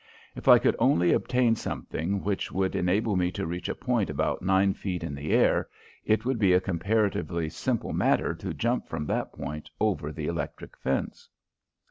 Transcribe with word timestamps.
If 0.35 0.47
I 0.47 0.57
could 0.57 0.75
only 0.79 1.13
obtain 1.13 1.55
something 1.55 2.23
which 2.23 2.51
would 2.51 2.75
enable 2.75 3.15
me 3.15 3.31
to 3.33 3.45
reach 3.45 3.69
a 3.69 3.75
point 3.75 4.09
about 4.09 4.41
nine 4.41 4.73
feet 4.73 5.03
in 5.03 5.13
the 5.13 5.31
air, 5.31 5.69
it 6.03 6.25
would 6.25 6.39
be 6.39 6.53
a 6.53 6.59
comparatively 6.59 7.49
simple 7.49 7.93
matter 7.93 8.33
to 8.33 8.51
jump 8.51 8.87
from 8.87 9.05
that 9.05 9.31
point 9.31 9.69
over 9.79 10.11
the 10.11 10.25
electric 10.25 10.75
fence. 10.75 11.29